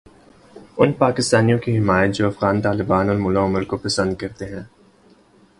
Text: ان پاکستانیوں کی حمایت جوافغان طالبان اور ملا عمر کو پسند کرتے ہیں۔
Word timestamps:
ان 0.77 0.91
پاکستانیوں 0.93 1.59
کی 1.59 1.77
حمایت 1.77 2.15
جوافغان 2.15 2.61
طالبان 2.61 3.09
اور 3.09 3.17
ملا 3.17 3.43
عمر 3.43 3.63
کو 3.63 3.77
پسند 3.77 4.15
کرتے 4.15 4.45
ہیں۔ 4.45 4.63